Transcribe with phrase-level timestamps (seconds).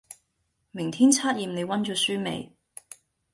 [0.71, 2.51] 明天測驗你溫咗書未